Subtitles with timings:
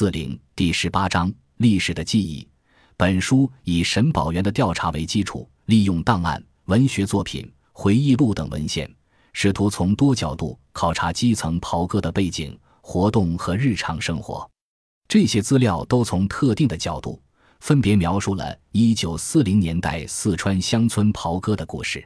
[0.00, 2.48] 四零第十八章历史的记忆。
[2.96, 8.90] 本书以沈宝元的调查为基础，利用档案、文学作品、回忆录等文献，
[9.34, 14.50] 试图从多角度考察基层袍哥的背景、活动和日常生活。
[15.06, 17.20] 这些资料都从特定的角度，
[17.60, 22.02] 分别描述了一九四零年代四川乡村袍哥的故事。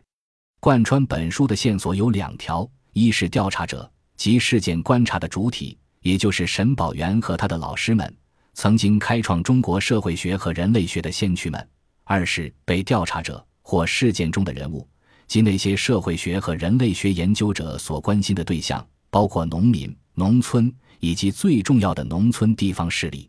[0.59, 5.79] 贯穿本书的线索有两条：一是调查者及事件观察的主体。
[6.05, 8.15] 也就是沈宝元和他的老师们，
[8.53, 11.59] 曾经开创中国社会学和人类学的先驱们；
[12.05, 14.87] 二是被调查者或事件中的人物，
[15.27, 20.71] 及那些社会学和人类学研究者所关心的对象，包括农民、农村
[21.01, 23.27] 以及最重要的农村地方势力。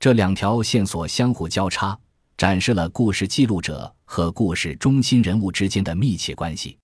[0.00, 1.98] 这两条线索相互交叉，
[2.38, 6.78] 展示了故事记录者和故事中心人物之间的密切关系。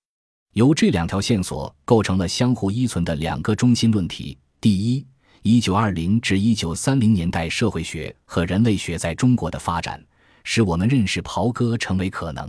[0.52, 5.06] 由这两条线索构成了相互依存的两个中心论题：第一。
[5.44, 10.00] 一九二零至一九三零年代，社会学和人类学在中国的发展，
[10.44, 12.48] 使我们认识袍哥成为可能。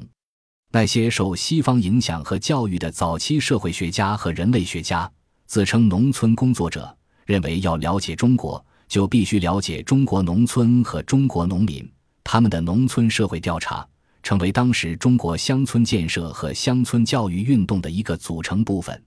[0.72, 5.12] 那些受西方影响和教育的早期社会学家和人类学家，
[5.48, 11.92] 自称农村工作者，认为要了解中国，就必须了解中国农村和中国农民。
[12.24, 13.88] 他们的农村社会调查，
[14.22, 19.04] 成为当时中国乡村建设和乡村教育运动的一个组成部分。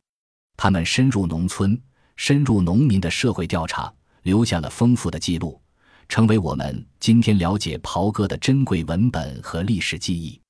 [0.56, 1.80] 他们深入农村。
[2.16, 5.60] 深入农民的社会调查，留下了丰富的记录，
[6.08, 10.40] 成为我们今天了解袍哥的珍贵文本和历史记忆。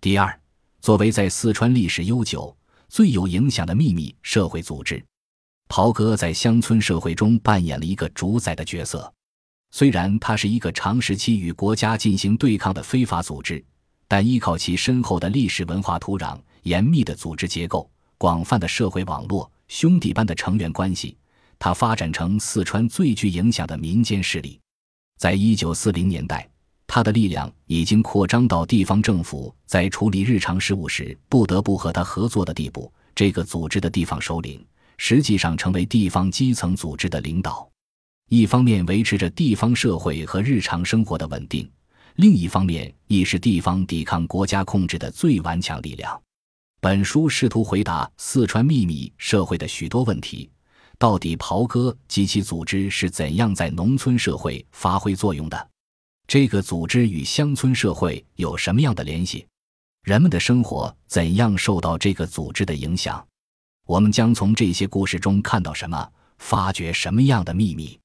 [0.00, 0.40] 第二，
[0.80, 2.56] 作为在四川历史悠久、
[2.88, 5.04] 最有影响的秘密社会组织，
[5.68, 9.12] 袍哥在乡村社会中扮演了一个主宰的角色。
[9.70, 13.62] 虽然它是一个长时期与国家进行对抗的非法组织，
[14.06, 19.50] 但依靠其深厚的历史文化土壤、严密的组织结构、广泛的社会网络。
[19.68, 21.16] 兄弟般的成员关系，
[21.58, 24.58] 它发展成四川最具影响的民间势力。
[25.18, 26.48] 在一九四零年代，
[26.86, 32.92] 它的力量已经扩张到地方政府在处理日常事务时不得不和他合作的地步。
[33.14, 34.64] 这个组织的地方首领
[34.96, 37.68] 实际上成为地方基层组织的领导，
[38.28, 41.68] 一方面维持着地方社会和日常生活的稳定，
[42.14, 46.20] 另一方面亦是地方抵抗国家控制的最顽强力量。
[46.80, 50.48] 本书试图回答四川秘密社会的许多问题：
[50.96, 55.70] 到底袍哥及其组织是怎样在农村社会发挥作用的？
[56.28, 59.44] 这个组织与乡村社会有什么样的联系？
[60.04, 63.26] 人们的生活怎样受到这个组织的影响？
[63.84, 66.08] 我们将从这些故事中看到什么？
[66.38, 67.98] 发掘什么样的秘密？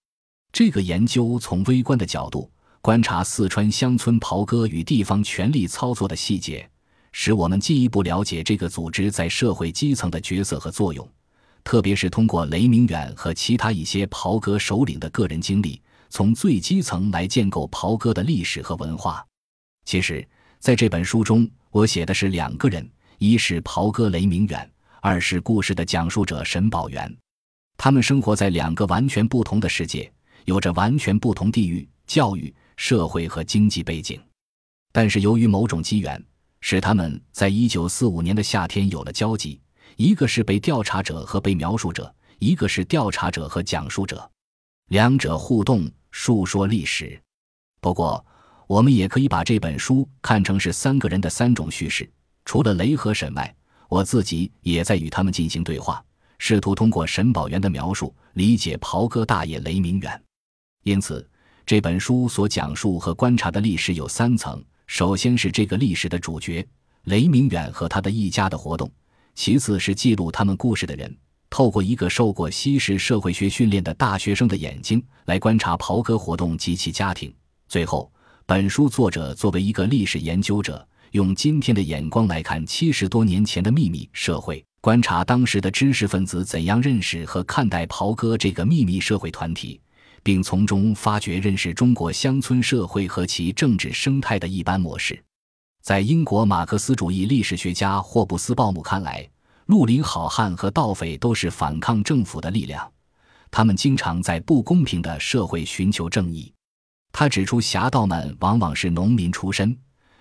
[0.51, 2.49] 这个研究从微观的角度
[2.81, 6.67] 观察四川乡村袍哥与地方权力操作的细节。
[7.13, 11.07] 使我们进一步了解这个组织在社会基层的角色和作用，
[11.63, 15.79] 特别是通过雷明远和其他一些袍哥首领的个人经历，
[16.09, 19.25] 从最基层来建构袍哥的历史和文化。
[19.85, 20.27] 其实，
[20.59, 24.69] 在这本书中，我写的是两个人：一是袍哥雷明远，
[24.99, 27.15] 二是故事的讲述者沈宝元。
[27.77, 30.11] 他们生活在两个完全不同的世界，
[30.45, 34.19] 有着完全不同地域、教育、社会和经济背景，
[34.91, 36.23] 但是由于某种机缘。
[36.65, 39.59] 使他们在一九四五年的夏天有了交集，
[39.97, 44.31] 一个是被调查者和被描述者，一个是调查者和讲述者，
[44.87, 47.21] 两者互动述说历史。
[47.81, 48.25] 不过，
[48.65, 52.09] 我们也可以把这本书看成是三个人的三种叙事。
[52.45, 53.53] 除了雷和沈外，
[53.89, 56.01] 我自己也在与他们进行对话，
[56.39, 60.23] 试图通过沈宝元的描述理解袍哥大爷雷明远。
[60.83, 61.29] 因此，
[61.65, 64.63] 这本书所讲述和观察的历史有三层。
[64.93, 66.63] 首先是这个历史的主角
[67.05, 68.87] 雷明远和他的一家的活动，
[69.33, 71.17] 其次是记录他们故事的人，
[71.49, 77.33] 透过一个受过西式社会学训练的大学生的眼睛来观察袍哥活动及其家庭。
[77.67, 78.13] 最后，
[78.45, 89.81] 本书作者作为一个历史研究者，用今天的眼光来看七十多年前的秘密社会，观察当时的知识分子怎样认识和看待袍哥这个秘密社会团体。
[90.23, 95.21] 并从中发掘认识中国乡村社会和其政治生态的一般模式。
[95.81, 99.29] 在英国马克思主义历史学家霍布斯鲍姆看来，
[99.65, 102.89] 绿林好汉和盗匪都是反抗政府的力量，
[103.51, 106.51] 他们经常在不公平的社会寻求正义。
[107.11, 109.77] 他指出，侠盗们往往是农民出身，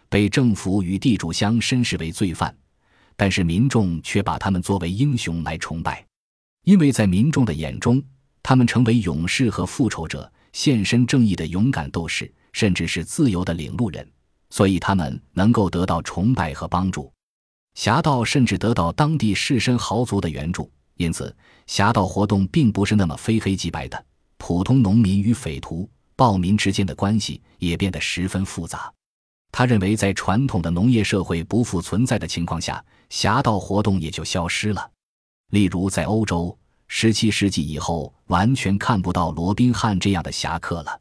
[0.08, 2.55] 被政府与地主乡绅视为罪犯，
[3.16, 6.05] 但是民众却把他们作为英雄来崇拜，
[6.64, 8.02] 因为在民众的眼中。
[8.43, 14.06] 他们成为勇士和复仇者，献身正义的勇敢斗士，甚至是自由的领路人，
[14.50, 17.12] 所以他们能够得到崇拜和帮助。
[17.75, 21.35] 侠盗甚至得到当地士绅豪族的援助，因此
[21.67, 24.05] 侠盗活动并不是那么非黑即白的。
[24.37, 28.93] 普通农民与匪徒、暴民之间的关系也变得十分复杂。
[29.53, 34.91] 他认为，在传统的农业社会不复存在的情况下，侠盗活动也就消失了。
[35.50, 36.59] 例如，在欧洲，
[36.94, 41.00] 十七世纪以后，完全看不到罗宾汉这样的侠客了。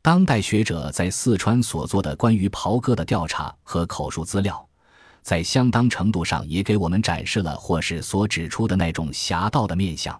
[0.00, 4.64] 当代学者在四川所做的关于袍哥的调查和口述资料，
[5.22, 10.18] 在相当程度上也给我们展示了或是所指出的那种侠盗的面相。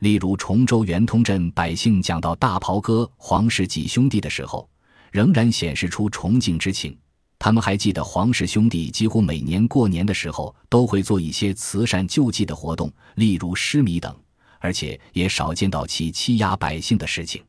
[0.00, 4.68] 例如，崇州圆通镇百姓讲到大袍哥黄氏几兄弟的时候，
[5.10, 6.96] 仍然显示出崇敬之情。
[7.38, 14.14] 他们还记得黄氏兄弟几乎每年过年的时候都会做一些慈善救济的活动，例如施米等，
[14.62, 17.44] 而且也少见到其欺压百姓的事情。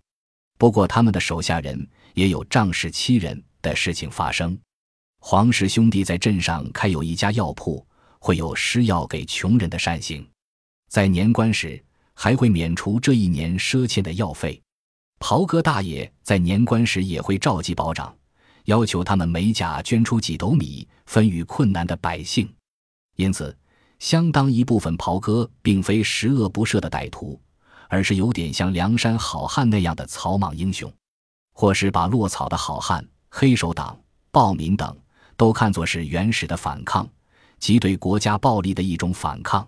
[0.58, 4.58] 不过，他们的手下人也有仗势欺人的事情发生。
[5.20, 7.86] 黄氏兄弟在镇上开有一家药铺，
[8.18, 10.28] 会有施药给穷人的善行，
[10.90, 11.82] 在年关时
[12.16, 14.60] 还会免除这一年赊欠的药费。
[15.20, 18.14] 袍哥大爷在年关时也会召集保长。
[18.66, 22.50] 要求他们每甲捐出几斗米分予困难的百姓，
[23.18, 23.54] 因此，
[24.04, 27.40] 相当一部分袍哥并非十恶不赦的歹徒，
[27.88, 30.92] 而是有点像梁山好汉那样的草莽英雄，
[31.54, 33.98] 或是把落草的好汉、黑手党、
[34.30, 34.94] 暴民等
[35.38, 37.08] 都看作是原始的反抗，
[37.60, 39.66] 即对国家暴力的一种反抗。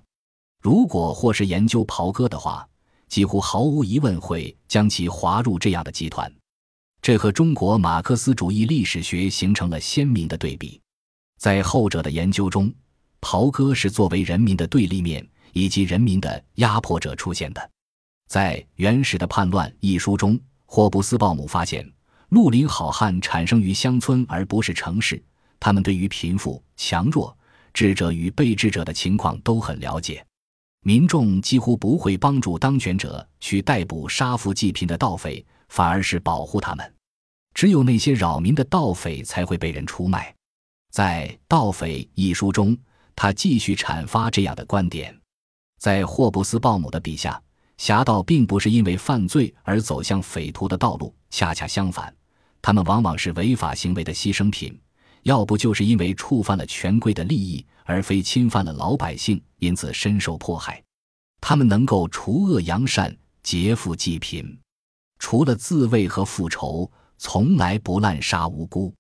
[0.62, 2.68] 如果或是研究袍哥的话，
[3.08, 6.30] 几乎毫无疑问会将其划入这样的集团。
[7.02, 10.82] 这和中国马克思主义历史学形成了鲜明的对比。
[11.40, 12.70] 在后者的研究中，
[13.22, 17.70] 袍哥是作为人民的对立面以及人民的压迫者出现的。
[18.28, 21.88] 在《原始的叛乱》一书中，霍布斯鲍姆发现，
[22.30, 25.24] 绿林好汉产生于乡村而不是城市，
[25.60, 27.38] 他们对于贫富、强弱、
[27.74, 30.26] 智者与被智者的情况都很了解。
[30.82, 36.94] 民众几乎不会帮助当权者去逮捕杀富济贫的盗匪，反而是保护他们。
[37.54, 40.36] 只有那些扰民的盗匪才会被人出卖。
[40.92, 42.78] 在《盗匪》一书中，
[43.16, 45.16] 他继续阐发这样的观点：
[45.80, 47.42] 在霍布斯鲍姆的笔下，
[47.78, 52.14] 侠盗并不是因为犯罪而走向匪徒的道路，恰恰相反，
[52.62, 54.72] 他们往往是违法行为的牺牲品；
[55.24, 60.84] 要不就是因为触犯了权贵的利益，而非侵犯了老百姓，因此深受迫害。
[61.42, 64.60] 他们能够除恶扬善，劫富济贫，
[65.20, 66.92] 除了自卫和复仇。
[67.18, 68.94] 从来不滥杀无辜。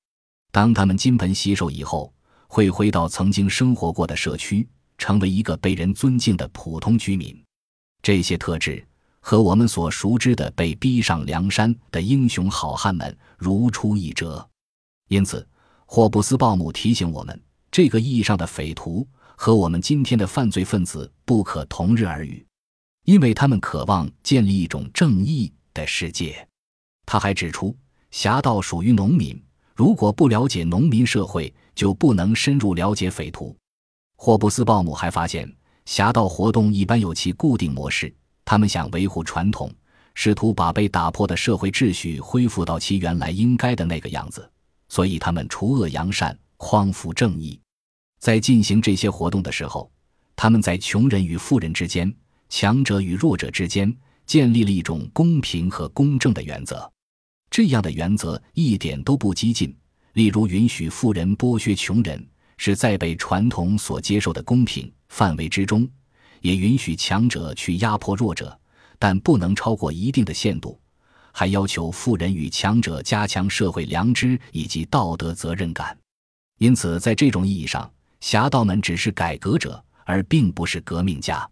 [0.50, 2.14] 当他们金盆洗手以后，
[2.56, 4.66] 会回到曾经生活过的社区，
[4.98, 7.38] 成为一个被人尊敬的普通居民。
[8.02, 8.82] 这些特质
[9.20, 14.50] 和我们所熟知的被逼上梁山的英雄好汉们如出一辙。
[15.10, 15.46] 因此，
[15.86, 17.38] 霍布斯鲍姆提醒我们，
[17.70, 19.06] 这个意义上的匪徒
[19.36, 22.46] 和我们今天的犯罪分子不可同日而语，
[23.04, 26.48] 因为他们渴望建立一种正义的世界。
[27.06, 27.76] 他还指出。
[28.12, 29.38] 侠盗属于农民，
[29.76, 33.56] 如果不了解农民社会，就不能深入了解匪徒。
[34.16, 35.54] 霍布斯鲍姆还发现，
[35.86, 38.12] 侠盗活动一般有其固定模式，
[38.44, 39.72] 他们想维护传统，
[40.14, 44.50] 试图把被打破的社会秩序恢复到其原来应该的那个样子，
[44.88, 47.60] 所以他们除恶扬善，匡扶正义。
[48.20, 49.92] 在进行这些活动的时候，
[50.36, 52.12] 他们在穷人与富人之间、
[52.50, 53.94] 强者与弱者之间
[54.26, 56.90] 建立了一种公平和公正的原则。
[57.52, 59.76] 这样的原则一点都不激进，
[60.16, 65.86] 例如允许富人剥削穷人，是在被传统所接受的公平范围之中；
[66.40, 68.58] 也允许强者去压迫弱者，
[68.98, 70.80] 但不能超过一定的限度。
[71.34, 75.98] 还要求富人与强者加强社会良知以及道德责任感。
[76.60, 77.92] 因此，在这种意义上，
[78.22, 81.46] 侠盗们只是改革者，而并不是革命家。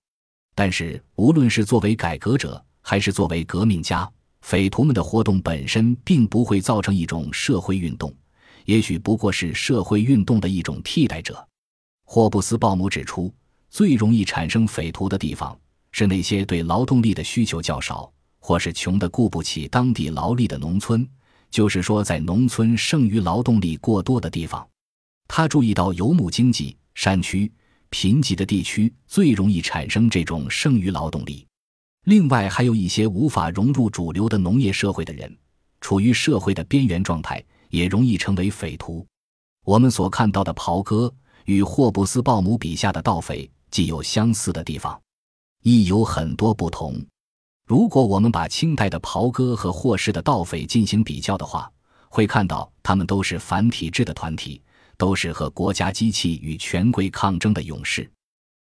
[0.55, 8.15] 但是，无论是作为改革者，还是作为革命家，匪徒们的活动本身并不会造成一种社会运动，
[8.65, 11.47] 也许不过是社会运动的一种替代者。
[12.05, 13.33] 霍布斯鲍姆指出，
[13.69, 15.57] 最容易产生匪徒的地方
[15.91, 21.07] 是那些对劳动力的需求较少，或是穷得雇不起当地劳力的农村，
[21.49, 24.67] 就是说，在农村剩余劳动力过多的地方。
[25.27, 27.51] 他注意到游牧经济、山区、
[27.89, 31.45] 贫瘠的地区最容易产生这种剩余劳动力。
[32.05, 35.35] 另外，还有一些无法融入主流的农业社会的人，
[35.79, 37.43] 处于社会的边缘状态，
[37.73, 39.05] 也容易成为匪徒。
[39.65, 41.11] 我们所看到的袍哥
[41.45, 45.01] 与霍布斯鲍姆笔下的盗匪既有相似的地方，
[45.63, 47.03] 亦有很多不同。
[47.65, 51.67] 如果我们把清代的袍哥和霍氏的盗匪进行比较的话，
[52.09, 54.61] 会看到他们都是反体制的团体，
[54.95, 58.07] 都是和国家机器与权贵抗争的勇士。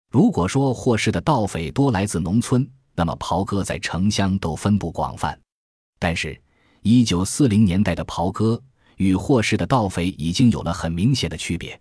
[0.09, 5.39] 如果说霍氏的盗匪多来自农村，那么袍哥在城乡都分布广泛，
[5.99, 6.41] 但是
[6.81, 8.59] 一九四零年代的袍哥
[8.97, 11.79] 与霍氏的盗匪已经有了很明显的区别。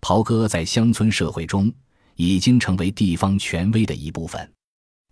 [0.00, 1.72] 袍哥在乡村社会中
[2.14, 4.52] 已经成为地方权威的一部分。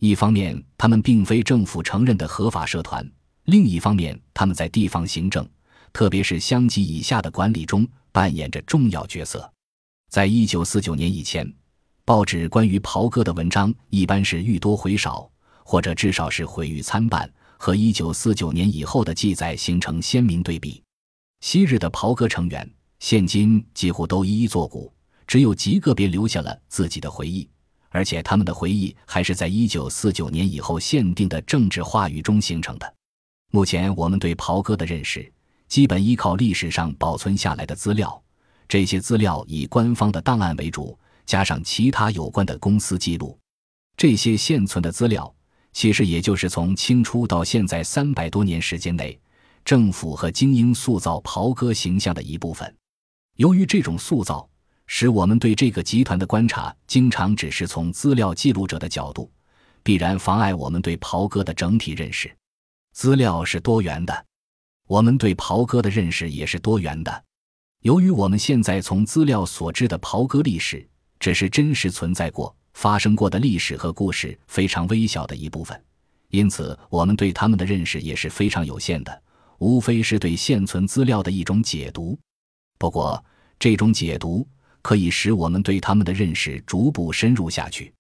[0.01, 3.03] 一方面，他们并非政府承认的合法社团；
[3.45, 5.49] 另一方面，他们在地方行政，
[5.93, 9.51] 特别是乡级以下的管理中扮演着重要角色。
[10.11, 11.51] 在一九四九年以前，
[12.05, 15.31] 报纸关于袍哥的文章一般是愈多回少，
[15.65, 20.83] 或者至少是毁誉参半，和一九四九年以后的记载形成鲜明对比。
[21.47, 22.67] 昔日的袍哥成员，
[23.01, 24.91] 现今几乎都一一作古，
[25.27, 27.47] 只有极个别留下了自己的回忆。
[27.91, 32.95] 而且他们的回忆还是在一九四九年以后限定的政治话语中形成的。
[33.53, 35.31] 目前我们对袍哥的认识，
[35.69, 38.23] 基本依靠历史上保存下来的资料，
[38.67, 43.39] 这些资料以官方的档案为主，加上其他有关的公司记录。
[43.99, 45.33] 这些现存的资料，
[45.75, 49.21] 其实也就是从清初到现在三百多年时间内，
[49.65, 52.75] 政府和精英塑造袍哥形象的一部分。
[53.37, 54.49] 由于这种塑造，
[54.87, 59.31] 使我们对这个集团的观察经常只是从资料记录者的角度，
[59.83, 62.31] 必然妨碍我们对袍哥的整体认识。
[62.93, 64.25] 资料是多元的，
[64.87, 67.25] 我们对袍哥的认识也是多元的。
[67.81, 70.87] 由于我们现在从资料所知的袍哥历史，
[71.19, 75.83] 只是真实存在过、发生过的历史和故事非常微小的一部分，
[76.29, 79.23] 因此我们对他们的认识也是非常有限的，
[79.59, 82.19] 无非是对现存资料的一种解读。
[82.79, 83.25] 不过，
[83.59, 84.47] 这种解读。
[84.85, 87.91] 可以使我们对他们的认识逐步深入下去。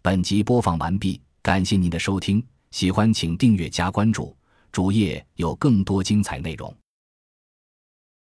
[0.00, 4.32] 本集播放完毕，感谢您的收听，喜欢请订阅加关注，
[4.70, 6.72] 主页有更多精彩内容。